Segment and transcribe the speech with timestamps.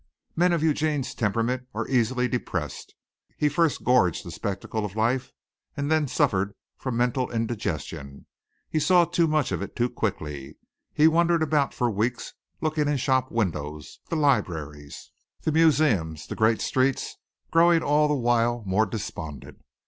[0.35, 2.95] Men of Eugene's temperament are easily depressed.
[3.37, 5.31] He first gorged the spectacle of life
[5.77, 8.25] and then suffered from mental indigestion.
[8.67, 10.57] He saw too much of it too quickly.
[10.91, 15.11] He wandered about for weeks, looking in the shop windows, the libraries,
[15.43, 17.17] the museums, the great streets,
[17.51, 19.61] growing all the while more despondent.